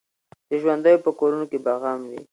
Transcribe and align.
د 0.49 0.51
ژوندیو 0.61 1.03
په 1.05 1.11
کورونو 1.19 1.45
کي 1.51 1.57
به 1.63 1.73
غم 1.81 2.01
وي 2.09 2.21